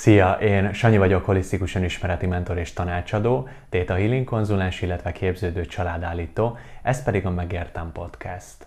Szia, 0.00 0.32
én 0.32 0.72
Sanyi 0.72 0.98
vagyok, 0.98 1.24
holisztikus 1.24 1.74
önismereti 1.74 2.26
mentor 2.26 2.58
és 2.58 2.72
tanácsadó, 2.72 3.48
Theta 3.68 3.94
Healing 3.94 4.24
konzulens, 4.24 4.82
illetve 4.82 5.12
képződő 5.12 5.66
családállító, 5.66 6.58
ez 6.82 7.02
pedig 7.02 7.26
a 7.26 7.30
Megértem 7.30 7.92
Podcast. 7.92 8.66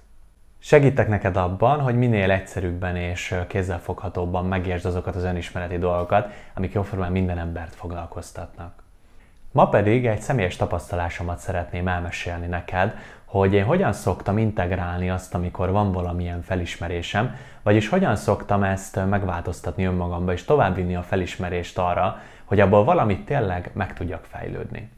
Segítek 0.60 1.08
neked 1.08 1.38
abban, 1.38 1.80
hogy 1.80 1.96
minél 1.96 2.32
egyszerűbben 2.32 2.96
és 2.96 3.36
kézzelfoghatóbban 3.48 4.46
megértsd 4.46 4.86
azokat 4.86 5.16
az 5.16 5.24
önismereti 5.24 5.78
dolgokat, 5.78 6.30
amik 6.54 6.74
jóformán 6.74 7.12
minden 7.12 7.38
embert 7.38 7.76
foglalkoztatnak. 7.76 8.84
Ma 9.52 9.70
pedig 9.70 10.06
egy 10.06 10.22
személyes 10.22 10.56
tapasztalásomat 10.56 11.40
szeretném 11.40 11.88
elmesélni 11.88 12.48
neked, 12.48 12.96
hogy 13.40 13.54
én 13.54 13.64
hogyan 13.64 13.94
szoktam 13.94 14.38
integrálni 14.38 15.10
azt, 15.10 15.34
amikor 15.34 15.72
van 15.72 15.92
valamilyen 15.92 16.42
felismerésem, 16.42 17.36
vagyis 17.64 17.90
hogyan 17.90 18.16
szoktam 18.16 18.64
ezt 18.64 19.10
megváltoztatni 19.10 19.86
önmagamba, 19.86 20.32
és 20.34 20.44
továbbvinni 20.44 20.96
a 20.96 21.02
felismerést 21.02 21.78
arra, 21.78 22.18
hogy 22.46 22.60
abból 22.60 22.84
valamit 22.84 23.26
tényleg 23.26 23.72
meg 23.74 23.94
tudjak 23.94 24.24
fejlődni. 24.24 24.90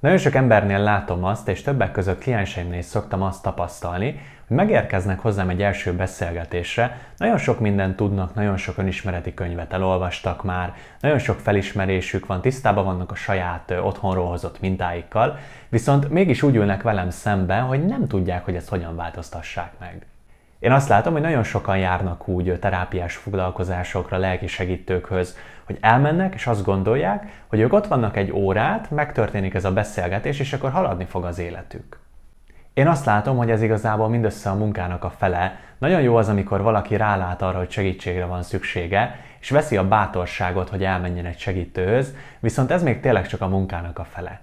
Nagyon 0.00 0.18
sok 0.18 0.34
embernél 0.34 0.78
látom 0.78 1.24
azt, 1.24 1.48
és 1.48 1.62
többek 1.62 1.92
között 1.92 2.20
klienseimnél 2.20 2.82
szoktam 2.82 3.22
azt 3.22 3.42
tapasztalni, 3.42 4.20
megérkeznek 4.52 5.18
hozzám 5.20 5.48
egy 5.48 5.62
első 5.62 5.92
beszélgetésre, 5.92 6.98
nagyon 7.16 7.38
sok 7.38 7.60
mindent 7.60 7.96
tudnak, 7.96 8.34
nagyon 8.34 8.56
sok 8.56 8.78
önismereti 8.78 9.34
könyvet 9.34 9.72
elolvastak 9.72 10.44
már, 10.44 10.74
nagyon 11.00 11.18
sok 11.18 11.38
felismerésük 11.38 12.26
van, 12.26 12.40
tisztában 12.40 12.84
vannak 12.84 13.10
a 13.10 13.14
saját 13.14 13.74
otthonról 13.82 14.28
hozott 14.28 14.60
mintáikkal, 14.60 15.38
viszont 15.68 16.08
mégis 16.08 16.42
úgy 16.42 16.56
ülnek 16.56 16.82
velem 16.82 17.10
szemben, 17.10 17.62
hogy 17.62 17.84
nem 17.86 18.06
tudják, 18.06 18.44
hogy 18.44 18.54
ezt 18.54 18.68
hogyan 18.68 18.96
változtassák 18.96 19.72
meg. 19.78 20.06
Én 20.58 20.72
azt 20.72 20.88
látom, 20.88 21.12
hogy 21.12 21.22
nagyon 21.22 21.42
sokan 21.42 21.78
járnak 21.78 22.28
úgy 22.28 22.58
terápiás 22.58 23.16
foglalkozásokra, 23.16 24.16
lelki 24.16 24.46
segítőkhöz, 24.46 25.36
hogy 25.64 25.78
elmennek, 25.80 26.34
és 26.34 26.46
azt 26.46 26.64
gondolják, 26.64 27.42
hogy 27.46 27.60
ők 27.60 27.72
ott 27.72 27.86
vannak 27.86 28.16
egy 28.16 28.32
órát, 28.32 28.90
megtörténik 28.90 29.54
ez 29.54 29.64
a 29.64 29.72
beszélgetés, 29.72 30.40
és 30.40 30.52
akkor 30.52 30.70
haladni 30.70 31.04
fog 31.04 31.24
az 31.24 31.38
életük. 31.38 32.01
Én 32.74 32.88
azt 32.88 33.04
látom, 33.04 33.36
hogy 33.36 33.50
ez 33.50 33.62
igazából 33.62 34.08
mindössze 34.08 34.50
a 34.50 34.54
munkának 34.54 35.04
a 35.04 35.10
fele. 35.10 35.60
Nagyon 35.78 36.00
jó 36.00 36.16
az, 36.16 36.28
amikor 36.28 36.62
valaki 36.62 36.96
rálát 36.96 37.42
arra, 37.42 37.58
hogy 37.58 37.70
segítségre 37.70 38.24
van 38.24 38.42
szüksége, 38.42 39.16
és 39.40 39.50
veszi 39.50 39.76
a 39.76 39.88
bátorságot, 39.88 40.68
hogy 40.68 40.84
elmenjen 40.84 41.26
egy 41.26 41.38
segítőhöz, 41.38 42.14
viszont 42.40 42.70
ez 42.70 42.82
még 42.82 43.00
tényleg 43.00 43.26
csak 43.26 43.40
a 43.40 43.48
munkának 43.48 43.98
a 43.98 44.04
fele. 44.04 44.40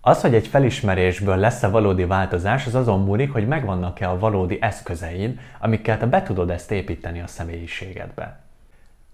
Az, 0.00 0.20
hogy 0.20 0.34
egy 0.34 0.46
felismerésből 0.46 1.36
lesz-e 1.36 1.68
valódi 1.68 2.04
változás, 2.04 2.66
az 2.66 2.74
azon 2.74 3.04
múlik, 3.04 3.32
hogy 3.32 3.46
megvannak-e 3.46 4.10
a 4.10 4.18
valódi 4.18 4.58
eszközeid, 4.60 5.38
amikkel 5.58 5.98
te 5.98 6.06
be 6.06 6.22
tudod 6.22 6.50
ezt 6.50 6.70
építeni 6.70 7.20
a 7.20 7.26
személyiségedbe. 7.26 8.38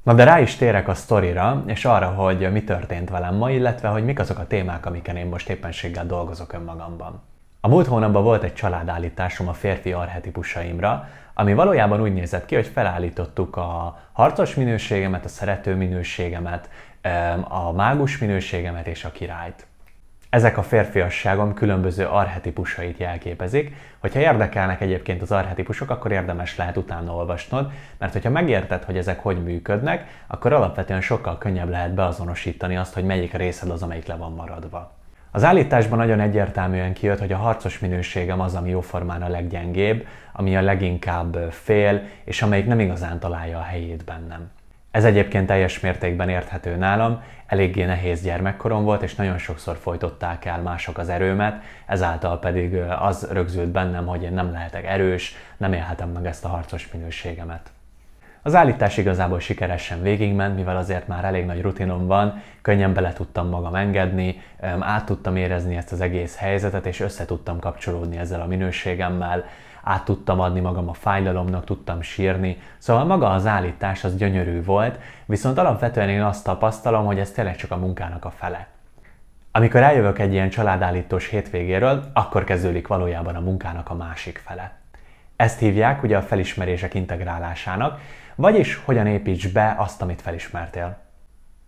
Na 0.03 0.15
de 0.15 0.25
rá 0.25 0.41
is 0.41 0.57
térek 0.57 0.89
a 0.89 0.95
sztorira, 0.95 1.63
és 1.67 1.85
arra, 1.85 2.07
hogy 2.07 2.53
mi 2.53 2.65
történt 2.65 3.11
velem 3.11 3.35
ma, 3.35 3.51
illetve 3.51 3.89
hogy 3.89 4.05
mik 4.05 4.19
azok 4.19 4.39
a 4.39 4.47
témák, 4.47 4.87
amiken 4.87 5.17
én 5.17 5.27
most 5.27 5.49
éppenséggel 5.49 6.07
dolgozok 6.07 6.53
önmagamban. 6.53 7.23
A 7.67 7.69
múlt 7.69 7.87
hónapban 7.87 8.23
volt 8.23 8.43
egy 8.43 8.55
családállításom 8.55 9.49
a 9.49 9.53
férfi 9.53 9.93
arhetipusaimra, 9.93 11.09
ami 11.35 11.55
valójában 11.55 12.01
úgy 12.01 12.13
nézett 12.13 12.47
ki, 12.47 12.55
hogy 12.55 12.67
felállítottuk 12.67 13.57
a 13.57 13.99
harcos 14.13 14.55
minőségemet, 14.55 15.25
a 15.25 15.29
szerető 15.29 15.75
minőségemet, 15.75 16.71
a 17.49 17.73
mágus 17.73 18.19
minőségemet 18.19 18.87
és 18.87 19.05
a 19.05 19.11
királyt. 19.11 19.67
Ezek 20.31 20.59
a 20.59 20.63
férfiasságom 20.63 21.55
különböző 21.55 22.05
arhetipusait 22.07 22.99
jelképezik. 22.99 23.75
Hogyha 23.99 24.21
érdekelnek 24.21 24.81
egyébként 24.81 25.23
az 25.23 25.33
arhetipusok, 25.33 25.91
akkor 25.91 26.13
érdemes 26.13 26.57
lehet 26.57 26.77
utána 26.77 27.15
olvasnod, 27.15 27.71
mert 27.99 28.13
hogyha 28.13 28.31
megérted, 28.31 28.85
hogy 28.85 28.97
ezek 28.97 29.21
hogy 29.21 29.43
működnek, 29.43 30.25
akkor 30.27 30.53
alapvetően 30.53 31.01
sokkal 31.01 31.39
könnyebb 31.39 31.69
lehet 31.69 31.95
beazonosítani 31.95 32.77
azt, 32.77 32.95
hogy 32.95 33.05
melyik 33.05 33.33
részed 33.33 33.71
az, 33.71 33.83
amelyik 33.83 34.07
le 34.07 34.17
van 34.17 34.33
maradva. 34.33 34.95
Az 35.37 35.45
állításban 35.45 35.99
nagyon 35.99 36.21
egyértelműen 36.21 36.93
kijött, 36.93 37.19
hogy 37.19 37.33
a 37.33 37.37
harcos 37.37 37.79
minőségem 37.79 38.41
az, 38.41 38.55
ami 38.55 38.71
jóformán 38.71 39.23
a 39.23 39.29
leggyengébb, 39.29 40.07
ami 40.33 40.57
a 40.57 40.61
leginkább 40.61 41.37
fél, 41.51 42.03
és 42.25 42.43
amelyik 42.43 42.67
nem 42.67 42.81
igazán 42.81 43.19
találja 43.19 43.59
a 43.59 43.63
helyét 43.63 44.05
bennem. 44.05 44.51
Ez 44.91 45.05
egyébként 45.05 45.47
teljes 45.47 45.81
mértékben 45.81 46.29
érthető 46.29 46.77
nálam, 46.77 47.23
eléggé 47.47 47.85
nehéz 47.85 48.23
gyermekkorom 48.23 48.85
volt, 48.85 49.03
és 49.03 49.15
nagyon 49.15 49.39
sokszor 49.39 49.77
folytották 49.77 50.45
el 50.45 50.63
mások 50.63 50.99
az 50.99 51.09
erőmet, 51.09 51.63
ezáltal 51.87 52.39
pedig 52.39 52.77
az 52.99 53.29
rögzült 53.33 53.69
bennem, 53.69 54.07
hogy 54.07 54.23
én 54.23 54.33
nem 54.33 54.53
lehetek 54.53 54.87
erős, 54.87 55.35
nem 55.57 55.73
élhetem 55.73 56.09
meg 56.09 56.27
ezt 56.27 56.45
a 56.45 56.49
harcos 56.49 56.89
minőségemet. 56.93 57.71
Az 58.47 58.55
állítás 58.55 58.97
igazából 58.97 59.41
sikeresen 59.41 60.03
végigment, 60.03 60.57
mivel 60.57 60.77
azért 60.77 61.09
már 61.09 61.25
elég 61.25 61.45
nagy 61.45 61.63
rutinom 61.63 62.07
van, 62.07 62.43
könnyen 62.63 62.93
bele 62.93 63.13
tudtam 63.13 63.49
magam 63.49 63.75
engedni, 63.75 64.41
át 64.81 65.05
tudtam 65.05 65.37
érezni 65.37 65.77
ezt 65.77 65.93
az 65.93 66.01
egész 66.01 66.37
helyzetet, 66.37 66.87
és 66.87 67.01
össze 67.01 67.25
tudtam 67.25 67.59
kapcsolódni 67.59 68.19
ezzel 68.19 68.41
a 68.41 68.47
minőségemmel, 68.47 69.45
át 69.83 70.05
tudtam 70.05 70.41
adni 70.41 70.61
magam 70.61 70.89
a 70.89 70.93
fájdalomnak, 70.93 71.65
tudtam 71.65 72.03
sírni. 72.03 72.59
Szóval 72.79 73.05
maga 73.05 73.31
az 73.31 73.47
állítás 73.47 74.05
az 74.05 74.17
gyönyörű 74.17 74.65
volt, 74.65 74.99
viszont 75.25 75.59
alapvetően 75.59 76.09
én 76.09 76.23
azt 76.23 76.45
tapasztalom, 76.45 77.05
hogy 77.05 77.19
ez 77.19 77.31
tényleg 77.31 77.57
csak 77.57 77.71
a 77.71 77.77
munkának 77.77 78.25
a 78.25 78.31
fele. 78.31 78.67
Amikor 79.53 79.83
eljövök 79.83 80.19
egy 80.19 80.33
ilyen 80.33 80.51
családállítós 80.51 81.29
hétvégéről, 81.29 82.11
akkor 82.13 82.45
kezdődik 82.45 82.87
valójában 82.87 83.37
a 83.37 83.41
munkának 83.41 83.91
a 83.91 83.95
másik 83.95 84.43
fele. 84.45 84.73
Ezt 85.37 85.59
hívják 85.59 86.03
ugye 86.03 86.17
a 86.17 86.23
felismerések 86.23 86.95
integrálásának, 86.95 88.01
vagyis 88.37 88.81
hogyan 88.85 89.07
építs 89.07 89.53
be 89.53 89.75
azt, 89.79 90.03
amit 90.03 90.23
felismertél. 90.23 90.97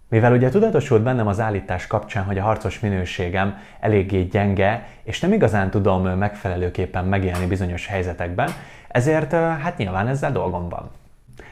Mivel 0.08 0.32
ugye 0.32 0.48
tudatosult 0.48 1.02
bennem 1.02 1.26
az 1.26 1.40
állítás 1.40 1.86
kapcsán, 1.86 2.24
hogy 2.24 2.38
a 2.38 2.42
harcos 2.42 2.80
minőségem 2.80 3.58
eléggé 3.80 4.22
gyenge, 4.22 4.86
és 5.02 5.20
nem 5.20 5.32
igazán 5.32 5.70
tudom 5.70 6.06
megfelelőképpen 6.06 7.04
megélni 7.04 7.46
bizonyos 7.46 7.86
helyzetekben, 7.86 8.50
ezért 8.88 9.32
hát 9.32 9.76
nyilván 9.76 10.08
ezzel 10.08 10.32
dolgom 10.32 10.68
van. 10.68 10.90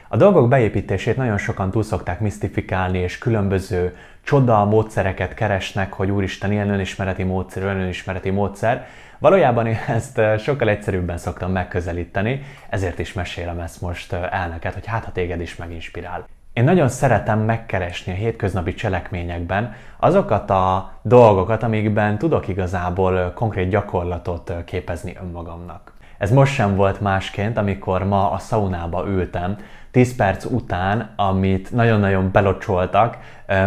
A 0.09 0.17
dolgok 0.17 0.47
beépítését 0.47 1.17
nagyon 1.17 1.37
sokan 1.37 1.71
túl 1.71 1.83
szokták 1.83 2.19
misztifikálni, 2.19 2.97
és 2.97 3.17
különböző 3.17 3.95
csoda 4.23 4.65
módszereket 4.65 5.33
keresnek, 5.33 5.93
hogy 5.93 6.11
úristen, 6.11 6.51
ilyen 6.51 6.69
önismereti 6.69 7.23
módszer, 7.23 7.63
olyan 7.63 7.79
önismereti 7.79 8.29
módszer. 8.29 8.87
Valójában 9.19 9.67
én 9.67 9.77
ezt 9.87 10.21
sokkal 10.39 10.69
egyszerűbben 10.69 11.17
szoktam 11.17 11.51
megközelíteni, 11.51 12.41
ezért 12.69 12.99
is 12.99 13.13
mesélem 13.13 13.59
ezt 13.59 13.81
most 13.81 14.13
el 14.13 14.47
neked, 14.49 14.73
hogy 14.73 14.85
hát 14.85 15.05
ha 15.05 15.11
téged 15.11 15.41
is 15.41 15.55
meginspirál. 15.55 16.25
Én 16.53 16.63
nagyon 16.63 16.89
szeretem 16.89 17.39
megkeresni 17.39 18.11
a 18.11 18.15
hétköznapi 18.15 18.73
cselekményekben 18.73 19.75
azokat 19.97 20.49
a 20.49 20.91
dolgokat, 21.01 21.63
amikben 21.63 22.17
tudok 22.17 22.47
igazából 22.47 23.31
konkrét 23.35 23.69
gyakorlatot 23.69 24.53
képezni 24.65 25.17
önmagamnak. 25.21 25.95
Ez 26.17 26.31
most 26.31 26.53
sem 26.53 26.75
volt 26.75 27.01
másként, 27.01 27.57
amikor 27.57 28.03
ma 28.03 28.31
a 28.31 28.37
szaunába 28.37 29.07
ültem, 29.07 29.57
10 29.91 30.15
perc 30.15 30.45
után, 30.45 31.13
amit 31.15 31.71
nagyon-nagyon 31.71 32.31
belocsoltak 32.31 33.17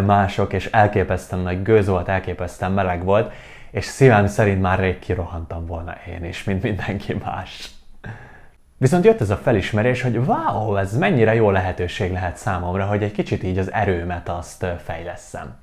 mások, 0.07 0.53
és 0.53 0.67
elképesztően 0.67 1.43
nagy 1.43 1.63
gőz 1.63 1.87
volt, 1.89 2.09
elképesztően 2.09 2.73
meleg 2.73 3.05
volt, 3.05 3.33
és 3.71 3.85
szívem 3.85 4.27
szerint 4.27 4.61
már 4.61 4.79
rég 4.79 4.99
kirohantam 4.99 5.67
volna 5.67 5.95
én 6.09 6.25
is, 6.25 6.45
mint 6.45 6.63
mindenki 6.63 7.17
más. 7.25 7.71
Viszont 8.77 9.05
jött 9.05 9.21
ez 9.21 9.31
a 9.31 9.37
felismerés, 9.37 10.03
hogy 10.03 10.17
wow, 10.17 10.77
ez 10.77 10.97
mennyire 10.97 11.35
jó 11.35 11.51
lehetőség 11.51 12.13
lehet 12.13 12.37
számomra, 12.37 12.85
hogy 12.85 13.03
egy 13.03 13.13
kicsit 13.13 13.43
így 13.43 13.59
az 13.59 13.73
erőmet 13.73 14.29
azt 14.29 14.67
fejleszem. 14.85 15.55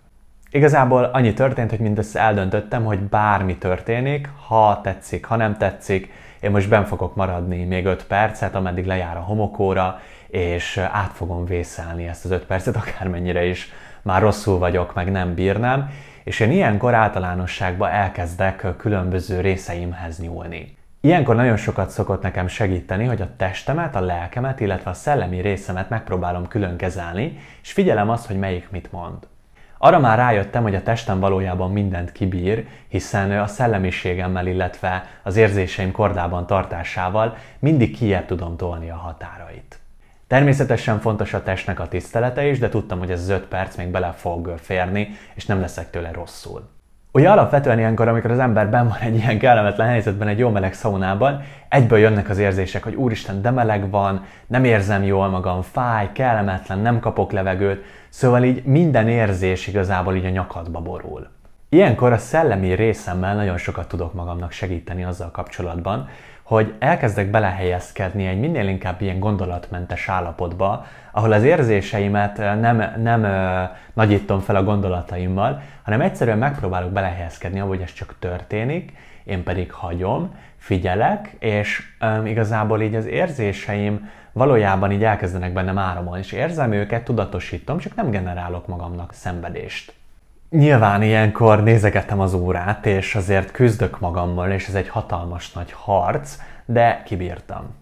Igazából 0.49 1.03
annyi 1.03 1.33
történt, 1.33 1.69
hogy 1.69 1.79
mindössze 1.79 2.19
eldöntöttem, 2.19 2.83
hogy 2.83 2.99
bármi 2.99 3.57
történik, 3.57 4.29
ha 4.47 4.79
tetszik, 4.83 5.25
ha 5.25 5.35
nem 5.35 5.57
tetszik, 5.57 6.11
én 6.39 6.51
most 6.51 6.69
ben 6.69 6.85
fogok 6.85 7.15
maradni 7.15 7.63
még 7.63 7.85
5 7.85 8.05
percet, 8.05 8.55
ameddig 8.55 8.85
lejár 8.85 9.17
a 9.17 9.21
homokóra, 9.21 9.99
és 10.27 10.77
át 10.77 11.11
fogom 11.13 11.45
vészelni 11.45 12.07
ezt 12.07 12.25
az 12.25 12.31
5 12.31 12.45
percet, 12.45 12.75
akármennyire 12.75 13.45
is 13.45 13.71
már 14.01 14.21
rosszul 14.21 14.57
vagyok, 14.57 14.93
meg 14.93 15.11
nem 15.11 15.33
bírnám, 15.33 15.89
és 16.23 16.39
én 16.39 16.51
ilyenkor 16.51 16.93
általánosságban 16.93 17.89
elkezdek 17.89 18.65
különböző 18.77 19.41
részeimhez 19.41 20.19
nyúlni. 20.19 20.77
Ilyenkor 21.01 21.35
nagyon 21.35 21.57
sokat 21.57 21.89
szokott 21.89 22.21
nekem 22.21 22.47
segíteni, 22.47 23.05
hogy 23.05 23.21
a 23.21 23.35
testemet, 23.37 23.95
a 23.95 23.99
lelkemet, 23.99 24.59
illetve 24.59 24.89
a 24.89 24.93
szellemi 24.93 25.41
részemet 25.41 25.89
megpróbálom 25.89 26.47
külön 26.47 26.77
kezelni, 26.77 27.37
és 27.61 27.71
figyelem 27.71 28.09
azt, 28.09 28.27
hogy 28.27 28.37
melyik 28.37 28.69
mit 28.69 28.91
mond. 28.91 29.27
Arra 29.77 29.99
már 29.99 30.17
rájöttem, 30.17 30.63
hogy 30.63 30.75
a 30.75 30.83
testem 30.83 31.19
valójában 31.19 31.71
mindent 31.71 32.11
kibír, 32.11 32.67
hiszen 32.87 33.39
a 33.39 33.47
szellemiségemmel, 33.47 34.47
illetve 34.47 35.07
az 35.23 35.35
érzéseim 35.35 35.91
kordában 35.91 36.47
tartásával 36.47 37.37
mindig 37.59 37.97
kijebb 37.97 38.25
tudom 38.25 38.57
tolni 38.57 38.89
a 38.89 38.95
határait. 38.95 39.79
Természetesen 40.27 40.99
fontos 40.99 41.33
a 41.33 41.43
testnek 41.43 41.79
a 41.79 41.87
tisztelete 41.87 42.47
is, 42.47 42.59
de 42.59 42.69
tudtam, 42.69 42.99
hogy 42.99 43.11
ez 43.11 43.21
az 43.21 43.29
5 43.29 43.45
perc 43.45 43.75
még 43.75 43.87
bele 43.87 44.11
fog 44.11 44.53
férni, 44.61 45.09
és 45.33 45.45
nem 45.45 45.59
leszek 45.59 45.89
tőle 45.89 46.11
rosszul. 46.11 46.76
Ugye 47.17 47.29
alapvetően 47.29 47.79
ilyenkor, 47.79 48.07
amikor 48.07 48.31
az 48.31 48.39
ember 48.39 48.69
ben 48.69 48.87
van 48.87 48.97
egy 48.99 49.15
ilyen 49.15 49.39
kellemetlen 49.39 49.87
helyzetben, 49.87 50.27
egy 50.27 50.37
jó 50.37 50.49
meleg 50.49 50.73
szaunában, 50.73 51.41
egyből 51.69 51.99
jönnek 51.99 52.29
az 52.29 52.37
érzések, 52.37 52.83
hogy 52.83 52.95
úristen, 52.95 53.41
de 53.41 53.51
meleg 53.51 53.89
van, 53.89 54.25
nem 54.47 54.63
érzem 54.63 55.03
jól 55.03 55.27
magam, 55.27 55.61
fáj, 55.61 56.09
kellemetlen, 56.13 56.79
nem 56.79 56.99
kapok 56.99 57.31
levegőt, 57.31 57.83
szóval 58.09 58.43
így 58.43 58.63
minden 58.63 59.07
érzés 59.07 59.67
igazából 59.67 60.15
így 60.15 60.25
a 60.25 60.29
nyakadba 60.29 60.79
borul. 60.79 61.27
Ilyenkor 61.69 62.11
a 62.11 62.17
szellemi 62.17 62.73
részemmel 62.73 63.35
nagyon 63.35 63.57
sokat 63.57 63.87
tudok 63.87 64.13
magamnak 64.13 64.51
segíteni 64.51 65.03
azzal 65.03 65.31
kapcsolatban, 65.31 66.09
hogy 66.43 66.73
elkezdek 66.79 67.29
belehelyezkedni 67.29 68.27
egy 68.27 68.39
minél 68.39 68.67
inkább 68.67 69.01
ilyen 69.01 69.19
gondolatmentes 69.19 70.09
állapotba, 70.09 70.85
ahol 71.11 71.31
az 71.31 71.43
érzéseimet 71.43 72.37
nem, 72.37 72.93
nem 73.01 73.23
ö, 73.23 73.63
nagyítom 73.93 74.39
fel 74.39 74.55
a 74.55 74.63
gondolataimmal, 74.63 75.61
hanem 75.83 76.01
egyszerűen 76.01 76.37
megpróbálok 76.37 76.91
belehelyezkedni, 76.91 77.59
ahogy 77.59 77.81
ez 77.81 77.93
csak 77.93 78.15
történik, 78.19 78.93
én 79.23 79.43
pedig 79.43 79.71
hagyom, 79.71 80.35
figyelek, 80.57 81.35
és 81.39 81.83
ö, 81.99 82.25
igazából 82.25 82.81
így 82.81 82.95
az 82.95 83.05
érzéseim 83.05 84.09
valójában 84.31 84.91
így 84.91 85.03
elkezdenek 85.03 85.53
bennem 85.53 85.77
áramolni, 85.77 86.19
és 86.19 86.31
érzem 86.31 86.71
őket, 86.71 87.03
tudatosítom, 87.03 87.77
csak 87.77 87.95
nem 87.95 88.09
generálok 88.09 88.67
magamnak 88.67 89.13
szenvedést. 89.13 89.96
Nyilván 90.49 91.01
ilyenkor 91.01 91.63
nézegettem 91.63 92.19
az 92.19 92.33
órát, 92.33 92.85
és 92.85 93.15
azért 93.15 93.51
küzdök 93.51 93.99
magammal, 93.99 94.51
és 94.51 94.67
ez 94.67 94.75
egy 94.75 94.89
hatalmas 94.89 95.51
nagy 95.51 95.71
harc, 95.71 96.37
de 96.65 97.01
kibírtam. 97.05 97.75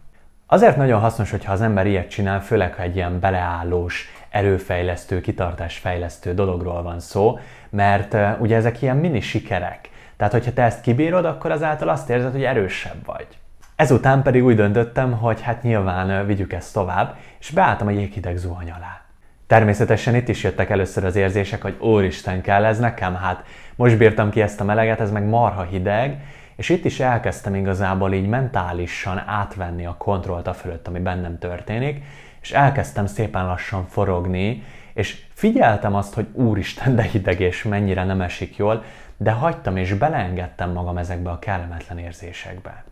Azért 0.45 0.77
nagyon 0.77 0.99
hasznos, 0.99 1.31
hogyha 1.31 1.51
az 1.51 1.61
ember 1.61 1.87
ilyet 1.87 2.09
csinál, 2.09 2.41
főleg 2.41 2.73
ha 2.73 2.81
egy 2.81 2.95
ilyen 2.95 3.19
beleállós, 3.19 4.07
erőfejlesztő, 4.29 5.21
kitartásfejlesztő 5.21 6.33
dologról 6.33 6.83
van 6.83 6.99
szó, 6.99 7.39
mert 7.69 8.15
ugye 8.39 8.55
ezek 8.55 8.81
ilyen 8.81 8.97
mini 8.97 9.19
sikerek. 9.19 9.89
Tehát, 10.17 10.33
hogyha 10.33 10.53
te 10.53 10.63
ezt 10.63 10.81
kibírod, 10.81 11.25
akkor 11.25 11.51
azáltal 11.51 11.89
azt 11.89 12.09
érzed, 12.09 12.31
hogy 12.31 12.43
erősebb 12.43 13.05
vagy. 13.05 13.27
Ezután 13.75 14.21
pedig 14.21 14.45
úgy 14.45 14.55
döntöttem, 14.55 15.11
hogy 15.11 15.41
hát 15.41 15.63
nyilván 15.63 16.25
vigyük 16.25 16.53
ezt 16.53 16.73
tovább, 16.73 17.15
és 17.39 17.49
beálltam 17.49 17.87
a 17.87 17.91
jéghideg 17.91 18.37
zuhany 18.37 18.71
alá. 18.71 19.04
Természetesen 19.47 20.15
itt 20.15 20.27
is 20.27 20.43
jöttek 20.43 20.69
először 20.69 21.05
az 21.05 21.15
érzések, 21.15 21.61
hogy 21.61 21.77
úristen 21.79 22.41
kell 22.41 22.65
ez 22.65 22.79
nekem, 22.79 23.15
hát 23.15 23.43
most 23.75 23.97
bírtam 23.97 24.29
ki 24.29 24.41
ezt 24.41 24.61
a 24.61 24.63
meleget, 24.63 24.99
ez 24.99 25.11
meg 25.11 25.25
marha 25.25 25.63
hideg, 25.63 26.19
és 26.55 26.69
itt 26.69 26.85
is 26.85 26.99
elkezdtem 26.99 27.55
igazából 27.55 28.13
így 28.13 28.27
mentálisan 28.27 29.23
átvenni 29.25 29.85
a 29.85 29.95
kontrollt 29.97 30.47
a 30.47 30.53
fölött, 30.53 30.87
ami 30.87 30.99
bennem 30.99 31.39
történik, 31.39 32.03
és 32.41 32.51
elkezdtem 32.51 33.05
szépen 33.05 33.45
lassan 33.45 33.85
forogni, 33.87 34.63
és 34.93 35.25
figyeltem 35.33 35.95
azt, 35.95 36.13
hogy 36.13 36.27
úristen, 36.33 36.95
de 36.95 37.01
hideg 37.01 37.39
és 37.39 37.63
mennyire 37.63 38.03
nem 38.03 38.21
esik 38.21 38.55
jól, 38.55 38.83
de 39.17 39.31
hagytam 39.31 39.77
és 39.77 39.93
beleengedtem 39.93 40.71
magam 40.71 40.97
ezekbe 40.97 41.29
a 41.29 41.39
kellemetlen 41.39 41.97
érzésekbe. 41.97 42.83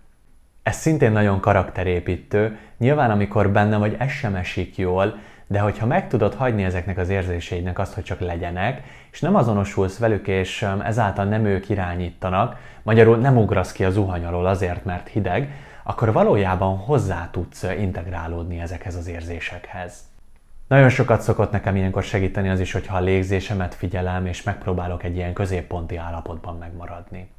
Ez 0.63 0.75
szintén 0.75 1.11
nagyon 1.11 1.39
karakterépítő, 1.39 2.57
nyilván 2.77 3.11
amikor 3.11 3.49
benne 3.49 3.77
vagy, 3.77 3.95
ez 3.99 4.09
sem 4.09 4.35
esik 4.35 4.77
jól, 4.77 5.17
de 5.47 5.59
hogyha 5.59 5.85
meg 5.85 6.07
tudod 6.07 6.33
hagyni 6.33 6.63
ezeknek 6.63 6.97
az 6.97 7.09
érzéseidnek 7.09 7.79
azt, 7.79 7.93
hogy 7.93 8.03
csak 8.03 8.19
legyenek, 8.19 8.83
és 9.11 9.19
nem 9.19 9.35
azonosulsz 9.35 9.97
velük, 9.97 10.27
és 10.27 10.67
ezáltal 10.83 11.25
nem 11.25 11.45
ők 11.45 11.69
irányítanak, 11.69 12.57
magyarul 12.81 13.17
nem 13.17 13.37
ugrasz 13.37 13.71
ki 13.71 13.85
a 13.85 13.89
zuhany 13.89 14.25
alól 14.25 14.45
azért, 14.45 14.85
mert 14.85 15.07
hideg, 15.07 15.51
akkor 15.83 16.11
valójában 16.11 16.77
hozzá 16.77 17.29
tudsz 17.31 17.63
integrálódni 17.63 18.59
ezekhez 18.59 18.95
az 18.95 19.07
érzésekhez. 19.07 19.93
Nagyon 20.67 20.89
sokat 20.89 21.21
szokott 21.21 21.51
nekem 21.51 21.75
ilyenkor 21.75 22.03
segíteni 22.03 22.49
az 22.49 22.59
is, 22.59 22.71
hogyha 22.71 22.97
a 22.97 23.01
légzésemet 23.01 23.75
figyelem, 23.75 24.25
és 24.25 24.43
megpróbálok 24.43 25.03
egy 25.03 25.15
ilyen 25.15 25.33
középponti 25.33 25.95
állapotban 25.95 26.57
megmaradni. 26.57 27.29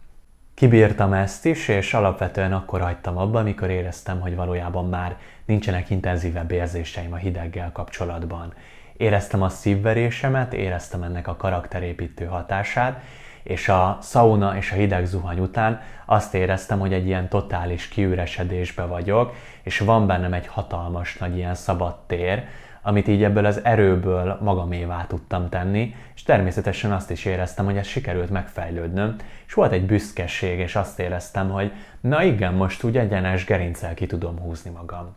Kibírtam 0.54 1.12
ezt 1.12 1.46
is, 1.46 1.68
és 1.68 1.94
alapvetően 1.94 2.52
akkor 2.52 2.80
hagytam 2.80 3.18
abba, 3.18 3.38
amikor 3.38 3.70
éreztem, 3.70 4.20
hogy 4.20 4.34
valójában 4.34 4.88
már 4.88 5.16
nincsenek 5.44 5.90
intenzívebb 5.90 6.50
érzéseim 6.50 7.12
a 7.12 7.16
hideggel 7.16 7.72
kapcsolatban. 7.72 8.52
Éreztem 8.96 9.42
a 9.42 9.48
szívverésemet, 9.48 10.52
éreztem 10.52 11.02
ennek 11.02 11.28
a 11.28 11.36
karakterépítő 11.36 12.24
hatását, 12.24 13.00
és 13.42 13.68
a 13.68 13.98
sauna 14.02 14.56
és 14.56 14.72
a 14.72 14.74
hideg 14.74 15.06
zuhany 15.06 15.38
után 15.38 15.80
azt 16.06 16.34
éreztem, 16.34 16.78
hogy 16.78 16.92
egy 16.92 17.06
ilyen 17.06 17.28
totális 17.28 17.88
kiüresedésbe 17.88 18.84
vagyok, 18.84 19.34
és 19.62 19.78
van 19.78 20.06
bennem 20.06 20.32
egy 20.32 20.46
hatalmas 20.46 21.16
nagy 21.16 21.36
ilyen 21.36 21.54
szabad 21.54 21.96
tér, 22.06 22.44
amit 22.86 23.08
így 23.08 23.22
ebből 23.22 23.44
az 23.44 23.64
erőből 23.64 24.38
magamévá 24.40 25.04
tudtam 25.08 25.48
tenni, 25.48 25.94
és 26.14 26.22
természetesen 26.22 26.92
azt 26.92 27.10
is 27.10 27.24
éreztem, 27.24 27.64
hogy 27.64 27.76
ez 27.76 27.86
sikerült 27.86 28.30
megfejlődnöm, 28.30 29.16
és 29.46 29.52
volt 29.52 29.72
egy 29.72 29.86
büszkeség, 29.86 30.58
és 30.58 30.76
azt 30.76 30.98
éreztem, 30.98 31.50
hogy 31.50 31.72
na 32.00 32.22
igen, 32.22 32.54
most 32.54 32.82
úgy 32.82 32.96
egyenes 32.96 33.44
gerincel 33.44 33.94
ki 33.94 34.06
tudom 34.06 34.38
húzni 34.38 34.70
magam. 34.70 35.16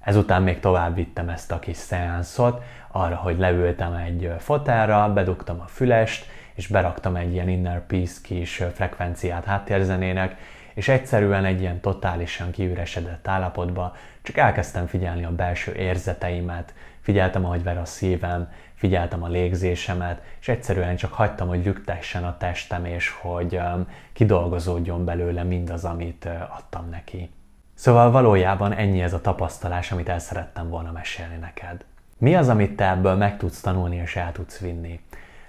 Ezután 0.00 0.42
még 0.42 0.60
tovább 0.60 0.94
vittem 0.94 1.28
ezt 1.28 1.52
a 1.52 1.58
kis 1.58 1.76
szeánszot, 1.76 2.62
arra, 2.88 3.16
hogy 3.16 3.38
leültem 3.38 3.92
egy 3.94 4.32
fotelra, 4.38 5.12
bedugtam 5.12 5.60
a 5.60 5.66
fülest, 5.66 6.26
és 6.54 6.66
beraktam 6.66 7.16
egy 7.16 7.32
ilyen 7.32 7.48
inner 7.48 7.86
peace 7.86 8.20
kis 8.22 8.62
frekvenciát 8.74 9.44
háttérzenének, 9.44 10.36
és 10.76 10.88
egyszerűen 10.88 11.44
egy 11.44 11.60
ilyen 11.60 11.80
totálisan 11.80 12.50
kiüresedett 12.50 13.28
állapotba 13.28 13.96
csak 14.22 14.36
elkezdtem 14.36 14.86
figyelni 14.86 15.24
a 15.24 15.34
belső 15.34 15.74
érzeteimet, 15.74 16.74
figyeltem, 17.00 17.44
ahogy 17.44 17.62
ver 17.62 17.78
a 17.78 17.84
szívem, 17.84 18.52
figyeltem 18.74 19.22
a 19.22 19.28
légzésemet, 19.28 20.22
és 20.40 20.48
egyszerűen 20.48 20.96
csak 20.96 21.12
hagytam, 21.12 21.48
hogy 21.48 21.64
lüktessen 21.64 22.24
a 22.24 22.36
testem, 22.36 22.84
és 22.84 23.10
hogy 23.10 23.56
um, 23.56 23.88
kidolgozódjon 24.12 25.04
belőle 25.04 25.42
mindaz, 25.42 25.84
amit 25.84 26.24
uh, 26.24 26.56
adtam 26.56 26.88
neki. 26.90 27.30
Szóval 27.74 28.10
valójában 28.10 28.72
ennyi 28.72 29.02
ez 29.02 29.12
a 29.12 29.20
tapasztalás, 29.20 29.92
amit 29.92 30.08
el 30.08 30.18
szerettem 30.18 30.68
volna 30.68 30.92
mesélni 30.92 31.36
neked. 31.36 31.84
Mi 32.18 32.34
az, 32.34 32.48
amit 32.48 32.76
te 32.76 32.90
ebből 32.90 33.14
meg 33.14 33.36
tudsz 33.36 33.60
tanulni 33.60 33.96
és 33.96 34.16
el 34.16 34.32
tudsz 34.32 34.58
vinni? 34.58 35.00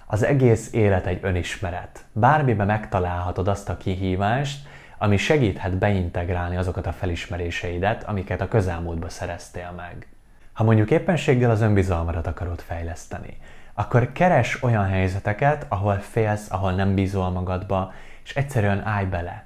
Az 0.05 0.23
egész 0.23 0.73
élet 0.73 1.05
egy 1.05 1.19
önismeret. 1.21 2.05
Bármibe 2.11 2.63
megtalálhatod 2.63 3.47
azt 3.47 3.69
a 3.69 3.77
kihívást, 3.77 4.67
ami 4.97 5.17
segíthet 5.17 5.77
beintegrálni 5.77 6.55
azokat 6.55 6.87
a 6.87 6.91
felismeréseidet, 6.91 8.03
amiket 8.03 8.41
a 8.41 8.47
közelmúltban 8.47 9.09
szereztél 9.09 9.73
meg. 9.75 10.07
Ha 10.53 10.63
mondjuk 10.63 10.91
éppenséggel 10.91 11.49
az 11.49 11.61
önbizalmadat 11.61 12.27
akarod 12.27 12.59
fejleszteni, 12.59 13.37
akkor 13.73 14.11
keres 14.11 14.63
olyan 14.63 14.85
helyzeteket, 14.85 15.65
ahol 15.69 15.95
félsz, 15.95 16.51
ahol 16.51 16.71
nem 16.71 16.95
bízol 16.95 17.29
magadba, 17.29 17.93
és 18.23 18.35
egyszerűen 18.35 18.85
állj 18.85 19.05
bele. 19.05 19.45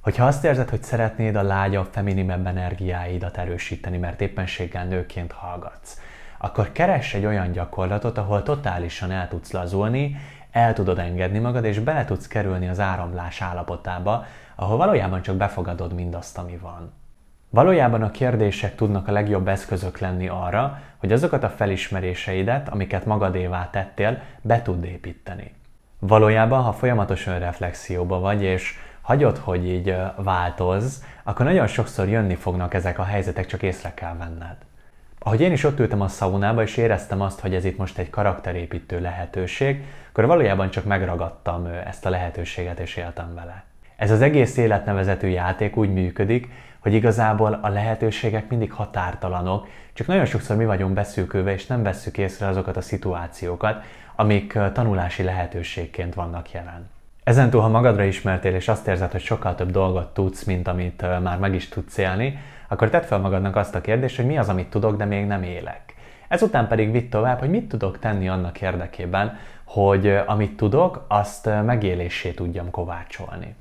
Hogyha 0.00 0.26
azt 0.26 0.44
érzed, 0.44 0.68
hogy 0.68 0.82
szeretnéd 0.82 1.36
a 1.36 1.42
lágyabb, 1.42 1.88
feminimebb 1.92 2.46
energiáidat 2.46 3.38
erősíteni, 3.38 3.98
mert 3.98 4.20
éppenséggel 4.20 4.84
nőként 4.84 5.32
hallgatsz, 5.32 6.00
akkor 6.38 6.72
keres 6.72 7.14
egy 7.14 7.24
olyan 7.24 7.52
gyakorlatot, 7.52 8.18
ahol 8.18 8.42
totálisan 8.42 9.10
el 9.10 9.28
tudsz 9.28 9.52
lazulni, 9.52 10.16
el 10.50 10.72
tudod 10.72 10.98
engedni 10.98 11.38
magad, 11.38 11.64
és 11.64 11.78
bele 11.78 12.04
tudsz 12.04 12.26
kerülni 12.26 12.68
az 12.68 12.80
áramlás 12.80 13.40
állapotába, 13.40 14.24
ahol 14.62 14.76
valójában 14.76 15.22
csak 15.22 15.36
befogadod 15.36 15.94
mindazt, 15.94 16.38
ami 16.38 16.56
van. 16.56 16.92
Valójában 17.50 18.02
a 18.02 18.10
kérdések 18.10 18.74
tudnak 18.74 19.08
a 19.08 19.12
legjobb 19.12 19.48
eszközök 19.48 19.98
lenni 19.98 20.28
arra, 20.28 20.80
hogy 20.96 21.12
azokat 21.12 21.42
a 21.42 21.48
felismeréseidet, 21.48 22.68
amiket 22.68 23.06
magadévá 23.06 23.70
tettél, 23.70 24.20
be 24.40 24.62
tud 24.62 24.84
építeni. 24.84 25.54
Valójában, 25.98 26.62
ha 26.62 26.72
folyamatos 26.72 27.26
önreflexióba 27.26 28.18
vagy, 28.18 28.42
és 28.42 28.74
hagyod, 29.00 29.38
hogy 29.38 29.68
így 29.68 29.96
változ, 30.16 31.04
akkor 31.22 31.46
nagyon 31.46 31.66
sokszor 31.66 32.08
jönni 32.08 32.34
fognak 32.34 32.74
ezek 32.74 32.98
a 32.98 33.04
helyzetek, 33.04 33.46
csak 33.46 33.62
észre 33.62 33.94
kell 33.94 34.16
venned. 34.16 34.56
Ahogy 35.18 35.40
én 35.40 35.52
is 35.52 35.64
ott 35.64 35.78
ültem 35.78 36.00
a 36.00 36.08
szaunába, 36.08 36.62
és 36.62 36.76
éreztem 36.76 37.20
azt, 37.20 37.40
hogy 37.40 37.54
ez 37.54 37.64
itt 37.64 37.78
most 37.78 37.98
egy 37.98 38.10
karakterépítő 38.10 39.00
lehetőség, 39.00 39.84
akkor 40.08 40.26
valójában 40.26 40.70
csak 40.70 40.84
megragadtam 40.84 41.66
ezt 41.66 42.06
a 42.06 42.10
lehetőséget, 42.10 42.78
és 42.78 42.96
éltem 42.96 43.34
vele. 43.34 43.64
Ez 44.02 44.10
az 44.10 44.20
egész 44.20 44.56
életnevezetű 44.56 45.28
játék 45.28 45.76
úgy 45.76 45.92
működik, 45.92 46.48
hogy 46.78 46.92
igazából 46.92 47.58
a 47.62 47.68
lehetőségek 47.68 48.48
mindig 48.48 48.72
határtalanok, 48.72 49.68
csak 49.92 50.06
nagyon 50.06 50.24
sokszor 50.24 50.56
mi 50.56 50.64
vagyunk 50.64 50.92
beszűkülve, 50.92 51.52
és 51.52 51.66
nem 51.66 51.82
vesszük 51.82 52.18
észre 52.18 52.46
azokat 52.46 52.76
a 52.76 52.80
szituációkat, 52.80 53.84
amik 54.16 54.58
tanulási 54.72 55.22
lehetőségként 55.22 56.14
vannak 56.14 56.50
jelen. 56.50 56.90
Ezentúl, 57.24 57.60
ha 57.60 57.68
magadra 57.68 58.04
ismertél, 58.04 58.54
és 58.54 58.68
azt 58.68 58.88
érzed, 58.88 59.10
hogy 59.10 59.20
sokkal 59.20 59.54
több 59.54 59.70
dolgot 59.70 60.14
tudsz, 60.14 60.44
mint 60.44 60.68
amit 60.68 61.20
már 61.22 61.38
meg 61.38 61.54
is 61.54 61.68
tudsz 61.68 61.98
élni, 61.98 62.38
akkor 62.68 62.90
tedd 62.90 63.02
fel 63.02 63.18
magadnak 63.18 63.56
azt 63.56 63.74
a 63.74 63.80
kérdést, 63.80 64.16
hogy 64.16 64.26
mi 64.26 64.38
az, 64.38 64.48
amit 64.48 64.70
tudok, 64.70 64.96
de 64.96 65.04
még 65.04 65.26
nem 65.26 65.42
élek. 65.42 65.94
Ezután 66.28 66.68
pedig 66.68 66.92
vitt 66.92 67.10
tovább, 67.10 67.38
hogy 67.38 67.50
mit 67.50 67.68
tudok 67.68 67.98
tenni 67.98 68.28
annak 68.28 68.60
érdekében, 68.60 69.38
hogy 69.64 70.06
amit 70.26 70.56
tudok, 70.56 71.04
azt 71.08 71.50
megélésé 71.64 72.30
tudjam 72.30 72.70
kovácsolni. 72.70 73.54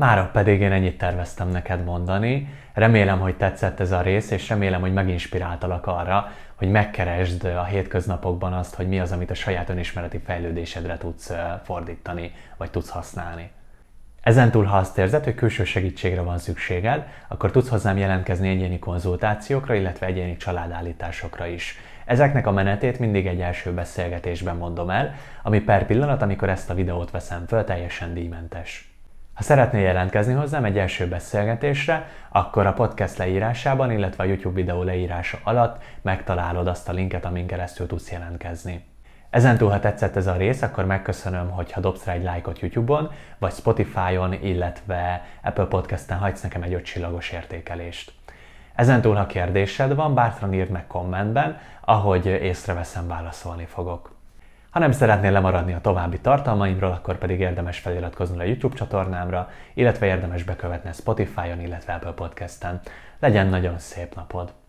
Mára 0.00 0.30
pedig 0.32 0.60
én 0.60 0.72
ennyit 0.72 0.98
terveztem 0.98 1.48
neked 1.48 1.84
mondani. 1.84 2.54
Remélem, 2.72 3.20
hogy 3.20 3.36
tetszett 3.36 3.80
ez 3.80 3.92
a 3.92 4.00
rész, 4.00 4.30
és 4.30 4.48
remélem, 4.48 4.80
hogy 4.80 4.92
meginspiráltalak 4.92 5.86
arra, 5.86 6.32
hogy 6.54 6.70
megkeresd 6.70 7.44
a 7.44 7.64
hétköznapokban 7.64 8.52
azt, 8.52 8.74
hogy 8.74 8.88
mi 8.88 9.00
az, 9.00 9.12
amit 9.12 9.30
a 9.30 9.34
saját 9.34 9.68
önismereti 9.68 10.18
fejlődésedre 10.18 10.96
tudsz 10.96 11.32
fordítani, 11.62 12.32
vagy 12.56 12.70
tudsz 12.70 12.88
használni. 12.88 13.50
Ezentúl, 14.22 14.64
ha 14.64 14.76
azt 14.76 14.98
érzed, 14.98 15.24
hogy 15.24 15.34
külső 15.34 15.64
segítségre 15.64 16.20
van 16.20 16.38
szükséged, 16.38 17.06
akkor 17.28 17.50
tudsz 17.50 17.68
hozzám 17.68 17.98
jelentkezni 17.98 18.48
egyéni 18.48 18.78
konzultációkra, 18.78 19.74
illetve 19.74 20.06
egyéni 20.06 20.36
családállításokra 20.36 21.46
is. 21.46 21.78
Ezeknek 22.04 22.46
a 22.46 22.52
menetét 22.52 22.98
mindig 22.98 23.26
egy 23.26 23.40
első 23.40 23.72
beszélgetésben 23.72 24.56
mondom 24.56 24.90
el, 24.90 25.14
ami 25.42 25.60
per 25.60 25.86
pillanat, 25.86 26.22
amikor 26.22 26.48
ezt 26.48 26.70
a 26.70 26.74
videót 26.74 27.10
veszem 27.10 27.46
föl, 27.46 27.64
teljesen 27.64 28.14
díjmentes. 28.14 28.89
Ha 29.40 29.46
szeretnél 29.46 29.82
jelentkezni 29.82 30.32
hozzám 30.32 30.64
egy 30.64 30.78
első 30.78 31.08
beszélgetésre, 31.08 32.08
akkor 32.28 32.66
a 32.66 32.72
podcast 32.72 33.16
leírásában, 33.16 33.90
illetve 33.90 34.22
a 34.22 34.26
YouTube 34.26 34.54
videó 34.54 34.82
leírása 34.82 35.38
alatt 35.42 35.82
megtalálod 36.02 36.66
azt 36.66 36.88
a 36.88 36.92
linket, 36.92 37.24
amin 37.24 37.46
keresztül 37.46 37.86
tudsz 37.86 38.10
jelentkezni. 38.10 38.84
Ezentúl, 39.30 39.70
ha 39.70 39.80
tetszett 39.80 40.16
ez 40.16 40.26
a 40.26 40.36
rész, 40.36 40.62
akkor 40.62 40.84
megköszönöm, 40.84 41.50
hogyha 41.50 41.80
dobsz 41.80 42.04
rá 42.04 42.12
egy 42.12 42.22
lájkot 42.22 42.58
YouTube-on, 42.58 43.10
vagy 43.38 43.52
Spotify-on, 43.52 44.32
illetve 44.32 45.26
Apple 45.42 45.66
Podcast-en 45.66 46.18
hagysz 46.18 46.42
nekem 46.42 46.62
egy 46.62 46.74
öt 46.74 46.84
csillagos 46.84 47.30
értékelést. 47.30 48.12
Ezentúl, 48.74 49.14
ha 49.14 49.26
kérdésed 49.26 49.94
van, 49.94 50.14
bátran 50.14 50.54
írd 50.54 50.70
meg 50.70 50.86
kommentben, 50.86 51.58
ahogy 51.80 52.26
észreveszem, 52.26 53.08
válaszolni 53.08 53.64
fogok. 53.64 54.19
Ha 54.70 54.78
nem 54.78 54.92
szeretnél 54.92 55.32
lemaradni 55.32 55.72
a 55.72 55.80
további 55.80 56.20
tartalmaimról, 56.20 56.90
akkor 56.90 57.18
pedig 57.18 57.40
érdemes 57.40 57.78
feliratkozni 57.78 58.38
a 58.38 58.44
YouTube 58.44 58.76
csatornámra, 58.76 59.50
illetve 59.74 60.06
érdemes 60.06 60.42
bekövetni 60.42 60.92
Spotify-on, 60.92 61.60
illetve 61.60 61.92
Apple 61.92 62.12
Podcast-en. 62.12 62.80
Legyen 63.18 63.46
nagyon 63.46 63.78
szép 63.78 64.14
napod! 64.14 64.59